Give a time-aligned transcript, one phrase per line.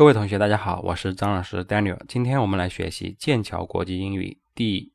[0.00, 2.02] 各位同学，大家好，我是张老师 Daniel。
[2.08, 4.94] 今天我们来学习剑桥国际英语第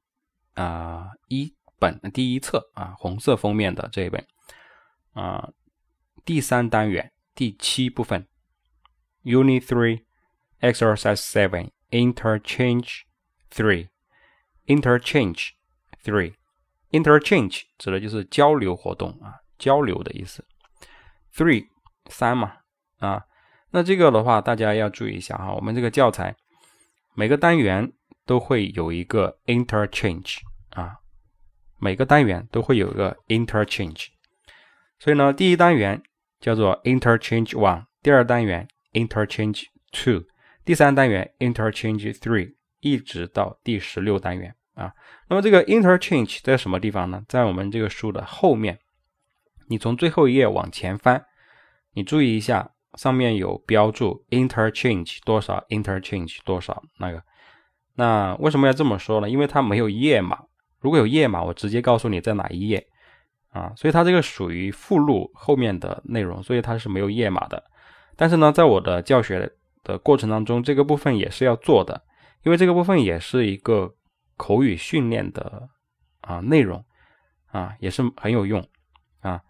[0.56, 4.26] 啊一本第一册啊红色封面的这一本
[5.14, 5.52] 啊
[6.26, 8.28] 第三单元第七部分
[9.24, 10.06] Unit Three
[10.60, 13.02] Exercise Seven Interchange
[13.52, 13.90] Three
[14.66, 15.50] Interchange
[16.04, 16.34] Three
[16.90, 20.44] Interchange 指的就是交流活动啊交流的意思。
[21.32, 21.68] Three
[22.10, 22.54] 三嘛
[22.98, 23.24] 啊。
[23.76, 26.34] 那这个的话，大家要注意一下哈，我们这个教材
[27.14, 27.92] 每个单元
[28.26, 30.38] 都会有一个 interchange
[30.70, 30.96] 啊，
[31.78, 34.08] 每个单元都会有一个 interchange。
[34.98, 36.02] 所以呢，第一单元
[36.40, 40.24] 叫做 interchange one，第二单元 interchange two，
[40.64, 44.94] 第三单元 interchange three，一直到第十六单元啊。
[45.28, 47.22] 那么这个 interchange 在什么地方呢？
[47.28, 48.80] 在我们这个书的后面，
[49.68, 51.26] 你从最后一页往前翻，
[51.92, 52.72] 你注意一下。
[52.96, 57.22] 上面有标注 interchange 多少 interchange 多少那个，
[57.96, 59.30] 那为什么要这么说呢？
[59.30, 60.40] 因为它没有页码，
[60.80, 62.88] 如果有页码，我直接告诉你在哪一页
[63.50, 67.62] 啊，所以它这个属于附录后面的内容，所以它是没有页码的。
[68.16, 69.52] 但是呢，在我的教学
[69.84, 72.02] 的过程当中，这个部分也是要做的，
[72.44, 73.94] 因为这个部分也是一个
[74.38, 75.68] 口语训练的
[76.22, 76.84] 啊内容
[77.52, 78.66] 啊，也是很有用
[79.20, 79.42] 啊。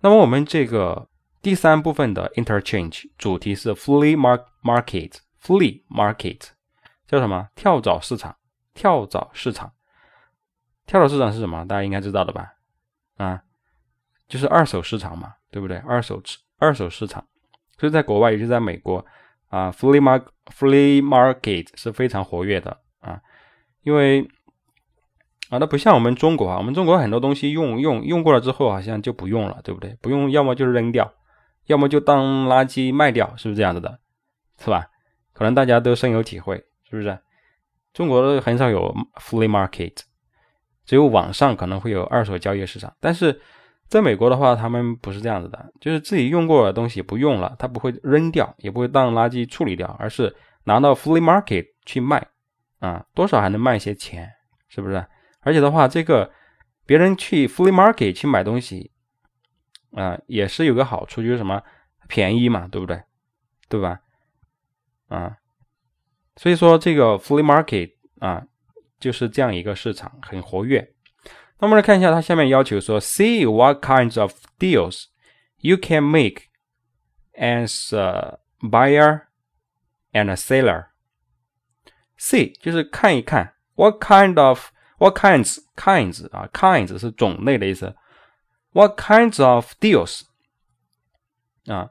[0.00, 1.09] 那么我们这个。
[1.42, 6.40] 第三部分的 interchange 主题是 flea mark market flea market
[7.08, 7.48] 叫什么？
[7.54, 8.36] 跳蚤市场，
[8.74, 9.72] 跳蚤市场，
[10.86, 11.66] 跳蚤市场是什么？
[11.66, 12.52] 大家应该知道的吧？
[13.16, 13.42] 啊，
[14.28, 15.78] 就是二手市场嘛，对不对？
[15.78, 16.22] 二手
[16.58, 17.26] 二手市场，
[17.78, 19.04] 所以在国外，也就在美国
[19.48, 23.20] 啊，flea mark flea market 是非常活跃的啊，
[23.82, 24.28] 因为
[25.48, 29.96] 啊，那不像我们中国啊，我们中国很多东西用用用过了之后，好像就不用了，对不对？
[30.02, 31.12] 不用，要么就是扔掉。
[31.70, 34.00] 要么就当垃圾卖掉，是不是这样子的？
[34.58, 34.84] 是吧？
[35.32, 36.56] 可能大家都深有体会，
[36.90, 37.16] 是不是？
[37.92, 39.96] 中国很少有 flea market，
[40.84, 42.92] 只有网上可能会有二手交易市场。
[42.98, 43.40] 但是
[43.86, 50.34] 在美国的话，他们不是这样子的，就是自己用过的东西不用了，他不会扔掉，也不会当垃圾处理掉，而是
[50.64, 52.26] 拿到 flea market 去卖
[52.80, 54.28] 啊，多少还能卖些钱，
[54.68, 55.06] 是不是？
[55.42, 56.32] 而且的话，这个
[56.84, 58.90] 别人去 flea market 去买东西。
[59.92, 61.62] 啊，也是有个好处，就是什么
[62.08, 63.02] 便宜嘛，对不对？
[63.68, 64.00] 对吧？
[65.08, 65.36] 啊，
[66.36, 68.46] 所以说这个 flea market 啊，
[68.98, 70.94] 就是这样一个市场，很活跃。
[71.58, 75.06] 那我们来看一下，它下面要求说，see what kinds of deals
[75.58, 76.44] you can make
[77.34, 79.22] as a buyer
[80.12, 80.86] and a seller。
[82.18, 87.94] see 就是看一看，what kind of what kinds kinds 啊，kinds 是种类的意思。
[88.72, 90.22] What kinds of deals？
[91.66, 91.90] 啊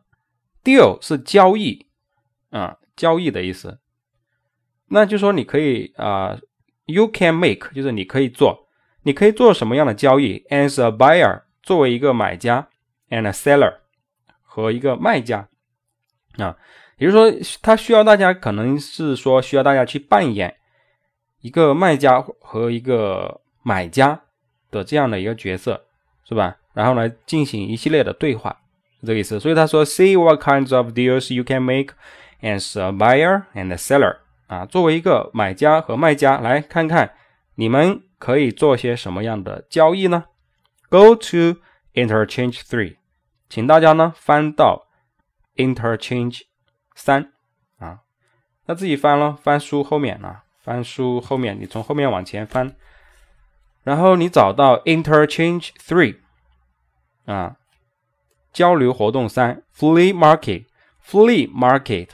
[0.64, 1.88] ，deal 是交易
[2.50, 3.80] 啊，交易的意思。
[4.88, 6.40] 那就说你可以啊
[6.86, 8.68] ，you can make 就是你可以做，
[9.04, 12.70] 你可以做什么样的交易？As a buyer，作为一个买家
[13.10, 13.80] ，and a seller
[14.42, 15.48] 和一个卖家
[16.38, 16.58] 啊，
[16.98, 20.58] 也就是说，他需要大家可能是说需要大家去扮演
[21.42, 24.24] 一个卖家和一个买家
[24.72, 25.86] 的这样的一个角色，
[26.28, 26.59] 是吧？
[26.74, 28.56] 然后来进行一系列的对话，
[29.02, 29.40] 这个意思。
[29.40, 31.94] 所以他说，See what kinds of deals you can make
[32.42, 34.18] as a buyer and seller。
[34.48, 37.14] 啊，作为一个买家和卖家，来看看
[37.56, 40.26] 你们可以做些什么样的交易呢
[40.90, 41.60] ？Go to
[41.94, 42.96] interchange three，
[43.48, 44.88] 请大家呢翻到
[45.56, 46.42] interchange
[46.96, 47.32] 三
[47.78, 48.00] 啊，
[48.66, 52.76] 那自己翻了，翻书后面啊，翻书后面，你从后面往前翻，
[53.84, 56.18] 然后你找到 interchange three。
[57.32, 57.56] 啊，
[58.52, 62.10] 交流活动三，flea market，flea market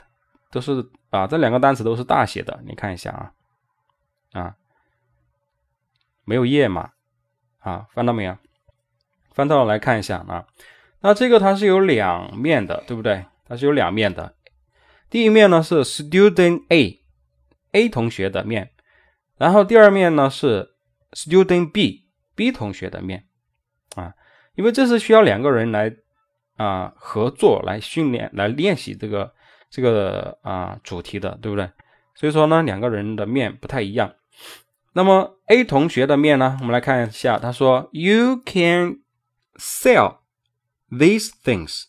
[0.50, 3.32] 都是啊，这两个单词都是大写的，你看一下啊，
[4.38, 4.56] 啊，
[6.24, 6.90] 没有页码
[7.60, 8.36] 啊，翻到没有？
[9.32, 10.46] 翻到，来看一下啊，
[11.00, 13.24] 那这个它是有两面的，对不对？
[13.46, 14.34] 它是有两面的，
[15.08, 18.70] 第一面呢是 student A，A 同学的面，
[19.38, 20.74] 然后第二面呢是
[21.12, 23.24] student B，B 同学的面，
[23.94, 24.12] 啊。
[24.56, 25.94] 因为这是需要两个人来
[26.56, 29.32] 啊合作来训练来练习这个
[29.70, 31.70] 这个啊主题的，对不对？
[32.14, 34.14] 所以说呢，两个人的面不太一样。
[34.94, 39.00] 那么 A 同学的面呢，我们来看一下，他说：“You can
[39.56, 40.16] sell
[40.90, 41.84] these things。”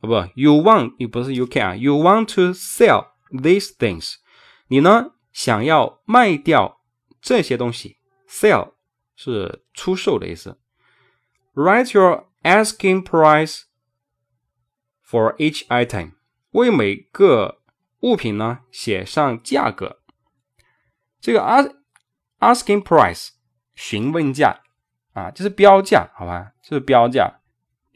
[0.00, 4.14] 不，You want，你不是 You can 啊，You want to sell these things。
[4.68, 6.80] 你呢想要卖掉
[7.20, 7.96] 这些东西
[8.28, 8.72] ？Sell
[9.16, 10.58] 是出售的意思。
[11.56, 13.62] Write your asking price
[15.02, 16.12] for each item，
[16.50, 17.62] 为每个
[18.00, 20.00] 物品呢写上价格。
[21.18, 21.74] 这个 ask
[22.40, 23.30] asking price
[23.74, 24.60] 询问价
[25.14, 26.52] 啊，就是标价，好吧？
[26.62, 27.40] 就是标价。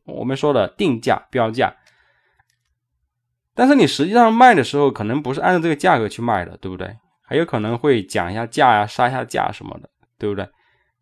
[0.06, 1.76] 我们说的定价标价。
[3.54, 6.96] 但是你实际上卖的时候，可能不是按照这个价格去卖的，对不对？
[7.20, 10.48] 还有可能会讲一下价呀，杀一下价什么的，对不对？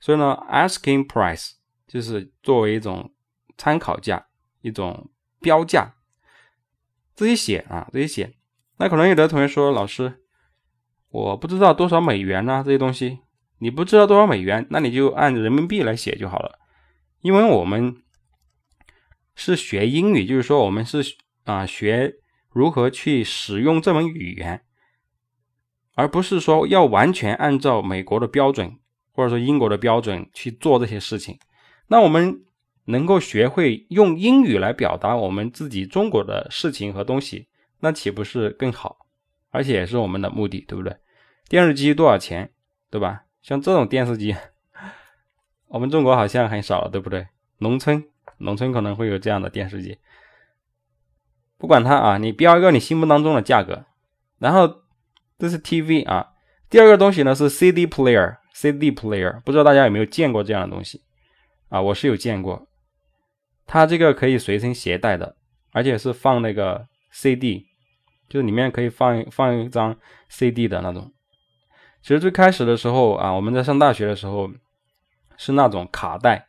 [0.00, 1.52] 所以呢，asking price
[1.88, 3.12] 就是作为一种
[3.56, 4.28] 参考价，
[4.60, 5.94] 一种标价，
[7.16, 8.34] 自己写啊，自己写。
[8.76, 10.20] 那可能有的同学说，老师，
[11.08, 12.62] 我不知道多少美元呢？
[12.64, 13.18] 这些东西
[13.58, 16.60] 你不知道多少美元，那你就按人民币来写就好了，
[17.22, 17.96] 因为我们
[19.34, 21.02] 是学英语，就是说我们是
[21.42, 22.14] 啊学。
[22.50, 24.64] 如何去使用这门语言，
[25.94, 28.78] 而不是说要完全按照美国的标准
[29.12, 31.38] 或者说英国的标准去做这些事情？
[31.88, 32.44] 那我们
[32.84, 37.48] 能够学会用英语来表达我们自己中国的事情和东西，
[37.80, 39.06] 那岂不是更好？
[39.50, 40.96] 而且也是我们的目的，对不对？
[41.48, 42.50] 电视机多少钱，
[42.90, 43.24] 对吧？
[43.42, 44.36] 像这种电视机，
[45.68, 47.26] 我们中国好像很少了，对不对？
[47.58, 48.04] 农村，
[48.38, 49.98] 农村可能会有这样的电视机。
[51.56, 53.86] 不管它啊，你标一个你心目当中的价格，
[54.38, 54.82] 然后
[55.38, 56.34] 这是 TV 啊。
[56.70, 61.02] 第二个东西呢是 CD player，CD player，不知道大家有没有见过这样的东西
[61.68, 61.80] 啊？
[61.80, 62.66] 我是有见过，
[63.66, 65.36] 它这个可以随身携带的，
[65.72, 67.66] 而且是放那个 CD，
[68.28, 69.96] 就是里面可以放放一张
[70.28, 71.12] CD 的那种。
[72.02, 74.50] 其实最开始的时候啊，我们在上大学的时候
[75.36, 76.46] 是那种卡带。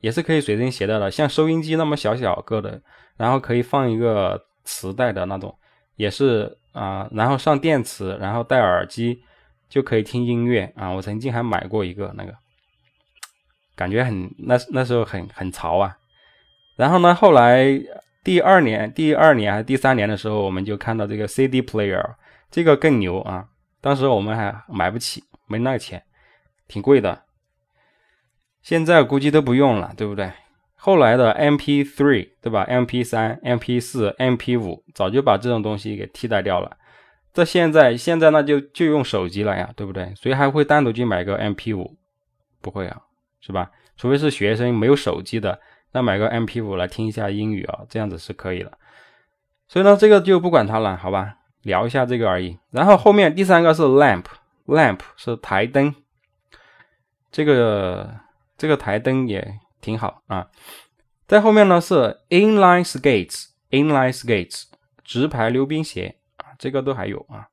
[0.00, 2.78] 也是可以随身携带的，像收音机那么小小个的，
[3.16, 5.56] 然后可以放一个磁带的那种，
[5.96, 9.22] 也是啊，然后上电池，然后戴耳机
[9.66, 10.90] 就可以听音乐啊。
[10.90, 12.34] 我曾经还买过一个那个，
[13.76, 15.96] 感觉很那那时候很很潮啊。
[16.76, 17.66] 然后呢，后来
[18.22, 22.14] 第二年、第二年还是第三年的时候，我们就看到这个 CD player，
[22.50, 23.48] 这个更牛啊。
[23.80, 26.02] 当时我们还买不起，没那个钱，
[26.66, 27.22] 挺贵的。
[28.62, 30.32] 现在估计都不用了，对不对？
[30.74, 36.76] 后来的 MP3，对吧？MP3、MP4、MP5 早就把这种东西给替代掉了。
[37.32, 40.12] 这现在现在那就就用手机了呀，对不对？
[40.14, 41.94] 谁还会单独去买个 MP5？
[42.60, 43.02] 不会啊，
[43.44, 43.70] 是吧？
[43.96, 45.60] 除非是学生没有手机的，
[45.92, 48.78] 那买个 MP5 来听一下英语啊，这样子是可以的。
[49.68, 51.36] 所以呢，这个就不管它了，好吧？
[51.62, 52.58] 聊一下这个而已。
[52.70, 55.94] 然后后面第三个是 lamp，lamp 是台灯，
[57.30, 58.14] 这个。
[58.56, 60.46] 这个台灯也挺好啊，
[61.26, 64.66] 在后面呢是 inline skates，inline skates
[65.02, 67.48] 直排溜冰鞋啊，这个都还有啊。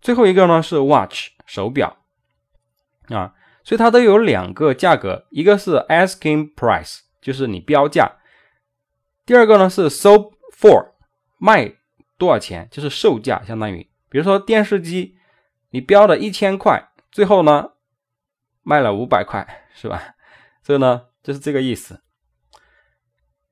[0.00, 1.96] 最后一个呢是 watch 手表
[3.06, 3.32] 啊，
[3.68, 8.16] 所以它都有两个价格，一个是 asking price，就是你标价；
[9.26, 10.92] 第二个呢是 sold for，
[11.36, 11.74] 卖
[12.16, 15.18] 多少钱，就是售价，相当于比如说电视机，
[15.72, 17.72] 你标的一千块，最后呢
[18.62, 19.46] 卖了五百块。
[19.74, 20.16] 是吧？
[20.62, 22.00] 所以呢就是这个意思。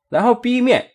[0.09, 0.93] 然后 B 面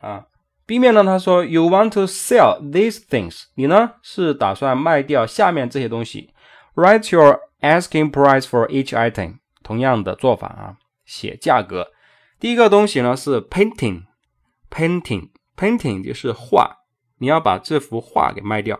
[0.00, 0.26] 啊
[0.66, 3.44] ，B 面呢，他说 You want to sell these things？
[3.54, 6.34] 你呢是打算卖掉下面这些东西。
[6.74, 9.38] Write your asking price for each item。
[9.62, 10.76] 同样的做法啊，
[11.06, 11.90] 写价格。
[12.38, 16.80] 第一个东西呢是 painting，painting，painting 就是画，
[17.16, 18.78] 你要把这幅画给卖掉。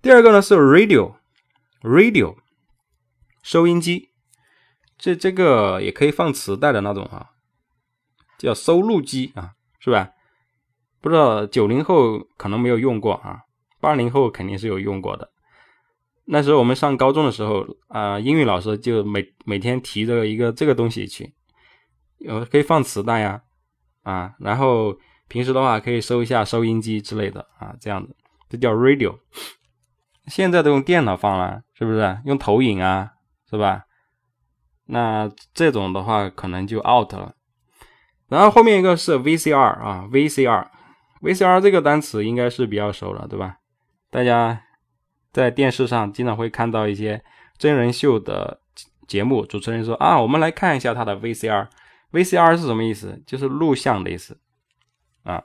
[0.00, 2.36] 第二个呢是 radio，radio
[3.42, 4.10] 收音机。
[4.96, 7.30] 这这个也可以放磁带的那种啊，
[8.38, 10.12] 叫收录机啊，是吧？
[11.00, 13.40] 不知道九零后可能没有用过啊，
[13.80, 15.32] 八零后肯定是有用过的。
[16.30, 21.32] 那时候我们上高中的时候啊，英语老师就每每天提着一个这个东西去，
[22.18, 23.40] 有可以放磁带呀，
[24.02, 24.94] 啊，然后
[25.26, 28.14] 平时的话可以收一下收音机之类的啊，这样子，
[28.50, 29.18] 这叫 radio。
[30.26, 32.18] 现在都用电脑放了，是不是？
[32.26, 33.12] 用投影啊，
[33.48, 33.84] 是吧？
[34.84, 37.34] 那这种的话可能就 out 了，
[38.28, 43.56] 然后后面一个是 VCR 啊，VCR，VCR 这个单词应该是比较熟了，对吧？
[44.10, 44.62] 大家
[45.38, 47.22] 在电视上经常会看到一些
[47.56, 48.60] 真人秀的
[49.06, 53.22] 节目，主持人说啊，我们来看一下他的 VCR，VCR 是什么意思？
[53.24, 54.36] 就是录像的意思
[55.22, 55.44] 啊。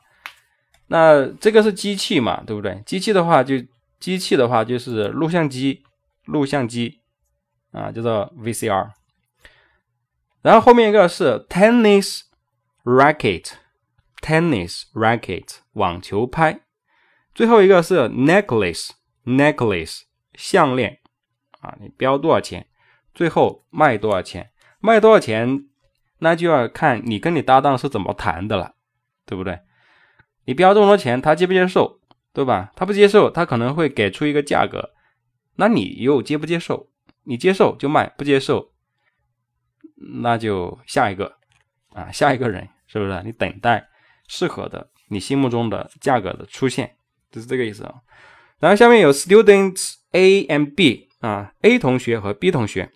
[0.88, 2.82] 那这个是机器嘛，对不对？
[2.88, 3.54] 机器的话就
[4.00, 5.84] 机器的话就是录像机，
[6.26, 7.02] 录像机
[7.72, 8.90] 啊，叫做 VCR。
[10.42, 12.22] 然后后面一个是 tennis
[12.84, 16.62] racket，tennis racket 网球拍，
[17.36, 18.90] 最后一个是 necklace
[19.25, 20.01] necklace
[20.36, 21.00] 项链
[21.60, 22.68] 啊，你标多少钱，
[23.13, 25.65] 最后卖多少钱，卖多少钱，
[26.20, 28.75] 那就要看你跟你搭档是怎么谈的了，
[29.25, 29.60] 对不对？
[30.46, 32.00] 你标这么多钱，他接不接受？
[32.34, 32.72] 对吧？
[32.75, 34.94] 他不接受，他可能会给出一个价格，
[35.56, 36.89] 那你又接不接受？
[37.25, 38.74] 你接受就卖，不接受
[40.22, 41.38] 那就下一个
[41.94, 43.22] 啊，下一个人是不是？
[43.24, 43.88] 你等待
[44.27, 46.98] 适合的你心目中的价格的出现，
[47.32, 47.94] 就是这个意思啊。
[48.63, 52.89] 然后下面有 students A and B 啊，A 同学和 B 同学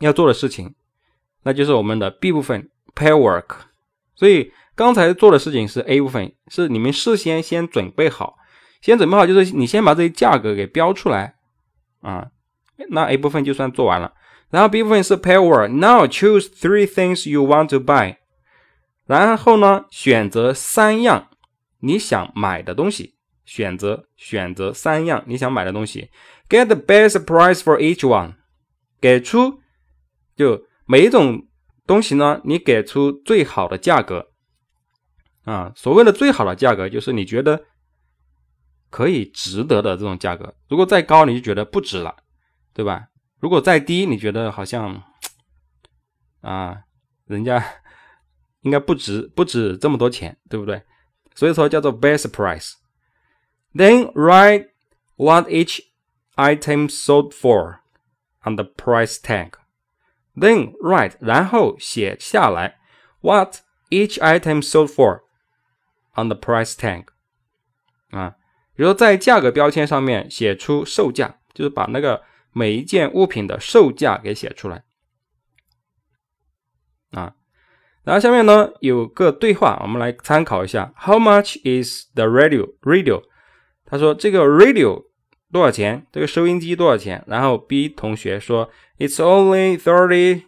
[0.00, 0.74] 要做的事情，
[1.42, 3.46] 那就是我们的 B 部分 pair work。
[4.14, 8.36] 所以刚才做的事情是 A 部分，是你们事先先准备好。
[8.82, 11.36] 先准备好，就是你先把这些价格给标出来
[12.02, 12.28] 啊，
[12.90, 14.12] 那 A 部分就算做完了。
[14.50, 15.68] 然后 B 部分是 pair work。
[15.68, 18.16] Now choose three things you want to buy。
[19.06, 21.28] 然后呢，选择三样
[21.78, 23.14] 你想买的东西，
[23.50, 26.08] 选择选择三样你想买的东西。
[26.48, 28.34] Get the best price for each one。
[29.00, 29.60] 给出
[30.36, 31.48] 就每一种
[31.86, 34.28] 东西呢，你给出最好的价格
[35.42, 35.72] 啊。
[35.74, 37.64] 所谓的最好的价格，就是你觉得。
[38.92, 42.12] 可以值得的这种价格，如果再高你就觉得不值了，
[42.74, 43.06] 对吧？
[43.38, 45.00] 如果再低你觉得好像
[46.40, 46.76] 啊，
[47.26, 47.64] 人家
[48.62, 50.82] 应该不值不值这么多钱，对不对？
[51.36, 52.72] 所以说叫做 best price。
[53.73, 54.69] Then write
[55.17, 55.81] what each
[56.35, 57.79] item sold for
[58.43, 59.53] on the price tag.
[60.35, 62.77] Then write 然后写下来
[63.21, 63.57] what
[63.89, 65.21] each item sold for
[66.15, 67.05] on the price tag
[68.11, 68.35] 啊。
[68.75, 74.83] 比如在价格标签上面写出售价，就是把那个每一件物品的售价给写出来
[77.11, 77.35] 啊。
[78.03, 80.93] 然后下面呢有个对话，我们来参考一下。
[80.97, 82.73] How much is the radio?
[82.81, 83.23] Radio？
[83.90, 85.04] 他说这个 radio
[85.50, 86.06] 多少钱？
[86.12, 87.24] 这个收音机多少钱？
[87.26, 90.44] 然后 B 同学说 It's only thirty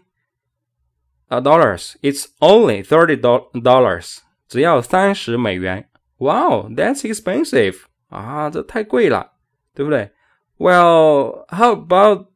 [1.29, 1.95] dollars.
[2.03, 4.19] It's only thirty dollars.
[4.47, 5.89] 只要三十美元。
[6.19, 7.81] Wow, that's expensive.
[8.11, 9.33] 啊，这太贵了，
[9.75, 10.13] 对不对
[10.59, 12.27] ？Well, how about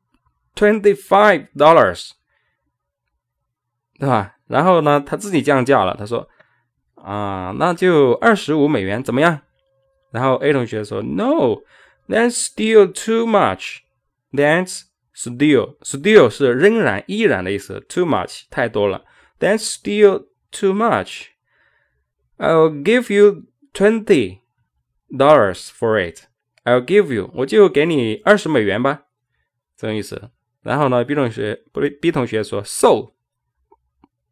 [0.56, 2.10] twenty five dollars？
[3.98, 4.36] 对吧？
[4.48, 6.28] 然后呢，他自己降价了，他说
[6.94, 9.42] 啊，那就二十五美元，怎么样？
[10.15, 11.62] 然后 A 同学说，No,
[12.08, 13.79] that's still too much.
[14.31, 14.84] That's
[15.15, 19.03] still, still 是仍然、依然的意思，too much 太多了。
[19.39, 21.27] That's still too much.
[22.38, 23.43] I'll give you
[23.74, 24.41] twenty.
[25.13, 26.29] Dollars for it,
[26.63, 29.08] I'll give you，我就给你二十美元吧，
[29.75, 30.31] 这种意思。
[30.62, 33.12] 然后呢，B 同学不对，B 同学说 sold，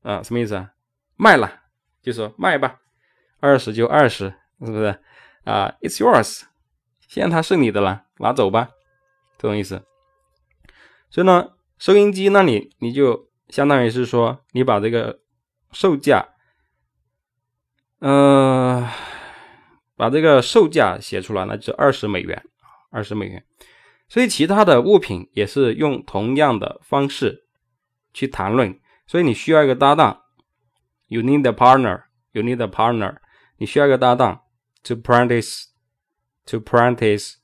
[0.04, 0.72] 啊，什么意思啊？
[1.18, 1.64] 卖了，
[2.02, 2.80] 就说卖吧，
[3.42, 4.98] 二十就二十，是不是？
[5.45, 6.43] 啊，It's yours，
[7.09, 8.71] 现在它是你的了，拿走吧，
[9.39, 9.83] 这种意思。
[11.11, 15.21] 所以呢，收音机那里你就相当于是说，你把这个
[15.73, 16.29] 售价，
[18.01, 18.87] 嗯。
[19.97, 22.45] 把这个售价写出来，那就二十美元，
[22.91, 23.45] 二十美元。
[24.09, 27.45] 所以其他的物品也是用同样的方式
[28.13, 28.77] 去谈论。
[29.07, 30.23] 所以你需要一个搭档
[31.07, 33.19] ，you need a partner，you need a partner，
[33.59, 34.43] 你需要一个搭档
[34.85, 37.35] ，to practice，to practice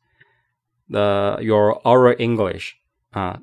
[0.88, 2.74] the your oral English
[3.10, 3.42] 啊，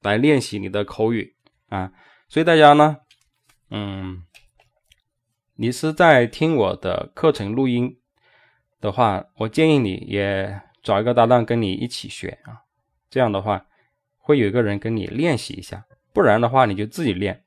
[0.00, 1.36] 来练习你的口语
[1.68, 1.92] 啊。
[2.28, 2.96] 所以大家呢，
[3.68, 4.22] 嗯，
[5.56, 8.00] 你是在听我的课程录音。
[8.78, 12.62] 的话，我建议你也找一个搭档跟你一起学啊，
[13.08, 13.66] 这样的话
[14.18, 17.42] 会有一个人跟你练习一下，不然的话你就自己练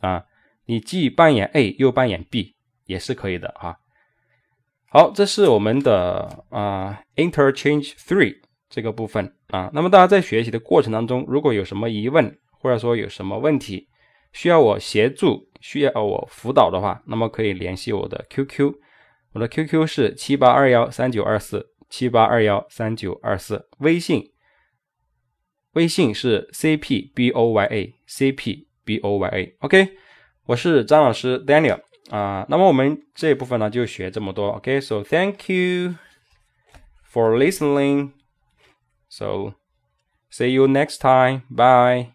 [0.00, 0.26] 啊，
[0.66, 3.80] 你既扮演 A 又扮演 B 也是可以的哈。
[4.90, 8.38] 好，这是我们的啊 interchange three
[8.70, 9.70] 这个部分啊。
[9.74, 13.86] 那么大家在学习的过程当中，如果有什么疑问或者说有什么问题
[14.32, 18.72] 需要我协助、需要我辅导的话，那么可以联系我的 QQ。
[19.32, 24.32] 我的 QQ 是七八二幺三九二四七八二幺三九二四，微信
[25.74, 29.88] 微信是 CPBOYA CPBOYA，OK，
[30.46, 35.95] 我是张老师 Daniel 啊，那么我们这一部分呢就学这么多，OK，So thank you
[37.09, 39.53] for listening，So
[40.29, 42.09] see you next time，bye。